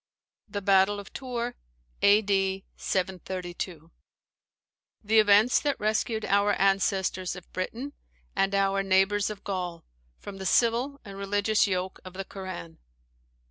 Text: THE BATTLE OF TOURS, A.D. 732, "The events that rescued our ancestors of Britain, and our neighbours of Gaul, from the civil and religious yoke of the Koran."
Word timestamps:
THE 0.49 0.63
BATTLE 0.63 0.99
OF 0.99 1.13
TOURS, 1.13 1.53
A.D. 2.01 2.65
732, 2.75 3.91
"The 5.03 5.19
events 5.19 5.59
that 5.59 5.79
rescued 5.79 6.25
our 6.25 6.53
ancestors 6.53 7.35
of 7.35 7.53
Britain, 7.53 7.93
and 8.35 8.55
our 8.55 8.81
neighbours 8.81 9.29
of 9.29 9.43
Gaul, 9.43 9.85
from 10.17 10.37
the 10.37 10.47
civil 10.47 10.99
and 11.05 11.19
religious 11.19 11.67
yoke 11.67 11.99
of 12.03 12.13
the 12.13 12.25
Koran." 12.25 12.79